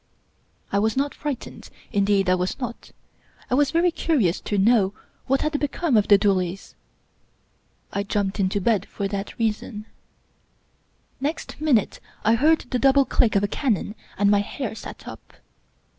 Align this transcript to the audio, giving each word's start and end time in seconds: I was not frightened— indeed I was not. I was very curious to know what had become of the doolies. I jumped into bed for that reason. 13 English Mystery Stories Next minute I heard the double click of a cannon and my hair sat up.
I 0.71 0.79
was 0.79 0.97
not 0.97 1.13
frightened— 1.13 1.69
indeed 1.91 2.27
I 2.27 2.33
was 2.33 2.57
not. 2.59 2.89
I 3.51 3.53
was 3.53 3.69
very 3.69 3.91
curious 3.91 4.41
to 4.41 4.57
know 4.57 4.95
what 5.27 5.41
had 5.41 5.59
become 5.59 5.95
of 5.95 6.07
the 6.07 6.17
doolies. 6.17 6.73
I 7.93 8.01
jumped 8.01 8.39
into 8.39 8.59
bed 8.59 8.87
for 8.87 9.07
that 9.09 9.37
reason. 9.37 9.85
13 11.19 11.27
English 11.27 11.33
Mystery 11.33 11.33
Stories 11.33 11.35
Next 11.35 11.61
minute 11.61 11.99
I 12.25 12.33
heard 12.33 12.59
the 12.71 12.79
double 12.79 13.05
click 13.05 13.35
of 13.35 13.43
a 13.43 13.47
cannon 13.47 13.93
and 14.17 14.31
my 14.31 14.39
hair 14.41 14.73
sat 14.73 15.07
up. 15.07 15.33